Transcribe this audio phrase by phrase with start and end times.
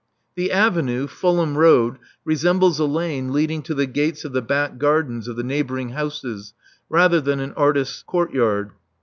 [0.33, 5.27] The Avenue, Fulham Road, resembles a lane leading to the gates of the back gardens
[5.27, 6.55] of the neighboring houses
[6.89, 8.71] rather than an artist's courtyard.